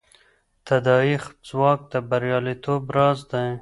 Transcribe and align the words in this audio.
تداعي 0.67 1.15
ځواک 1.47 1.79
د 1.91 1.93
بریالیتوب 2.09 2.83
راز 2.95 3.19
دی. 3.31 3.49